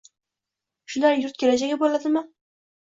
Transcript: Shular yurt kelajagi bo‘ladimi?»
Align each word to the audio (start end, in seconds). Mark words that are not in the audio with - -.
Shular 0.93 1.21
yurt 1.21 1.39
kelajagi 1.45 1.81
bo‘ladimi?» 1.87 2.27